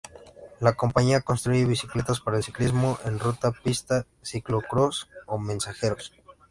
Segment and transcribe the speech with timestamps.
[0.59, 6.11] La compañía construye bicicletas para el ciclismo en ruta, pista, ciclo-cross o mensajeros.